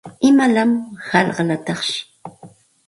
¿Imalaq 0.29 0.71
hayqalataqshi? 1.09 1.97